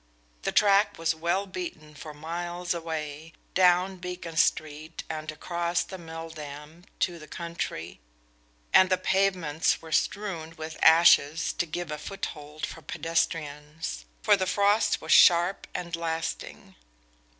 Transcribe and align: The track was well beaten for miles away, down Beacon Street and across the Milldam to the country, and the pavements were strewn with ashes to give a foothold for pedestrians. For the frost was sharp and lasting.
The 0.41 0.51
track 0.51 0.97
was 0.97 1.13
well 1.13 1.45
beaten 1.45 1.93
for 1.93 2.11
miles 2.11 2.73
away, 2.73 3.33
down 3.53 3.97
Beacon 3.97 4.35
Street 4.35 5.03
and 5.11 5.31
across 5.31 5.83
the 5.83 5.99
Milldam 5.99 6.85
to 7.01 7.19
the 7.19 7.27
country, 7.27 7.99
and 8.73 8.89
the 8.89 8.97
pavements 8.97 9.79
were 9.79 9.91
strewn 9.91 10.55
with 10.55 10.75
ashes 10.81 11.53
to 11.53 11.67
give 11.67 11.91
a 11.91 11.99
foothold 11.99 12.65
for 12.65 12.81
pedestrians. 12.81 14.05
For 14.23 14.35
the 14.35 14.47
frost 14.47 15.01
was 15.01 15.11
sharp 15.11 15.67
and 15.71 15.95
lasting. 15.95 16.73